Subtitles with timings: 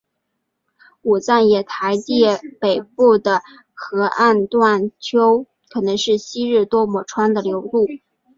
[1.03, 2.25] 武藏野台地
[2.59, 7.85] 北部的河岸段丘可能是昔日多摩川的流路。